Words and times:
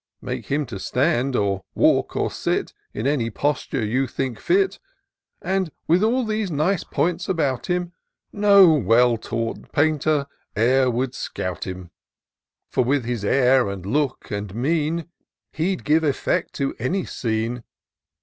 143 0.21 0.35
Make 0.35 0.45
him 0.47 0.65
to 0.65 0.79
stand, 0.79 1.35
or 1.35 1.63
walk 1.75 2.15
or 2.15 2.31
sit, 2.31 2.73
In 2.91 3.05
any 3.05 3.29
posture 3.29 3.85
you 3.85 4.07
think 4.07 4.39
fit, 4.39 4.79
Andj 5.45 5.69
with 5.87 6.01
all 6.01 6.25
these 6.25 6.49
nice 6.49 6.83
points 6.83 7.29
about 7.29 7.67
him, 7.67 7.93
No 8.33 8.73
well 8.73 9.15
taught 9.17 9.71
painter 9.71 10.25
e'er 10.57 10.89
would 10.89 11.13
scout 11.13 11.67
him: 11.67 11.91
For 12.71 12.83
with 12.83 13.05
his 13.05 13.23
air, 13.23 13.69
and 13.69 13.85
look, 13.85 14.31
and 14.31 14.55
mien, 14.55 15.07
He'd 15.51 15.83
give 15.83 16.03
effect 16.03 16.53
to 16.53 16.73
any 16.79 17.05
scene. 17.05 17.63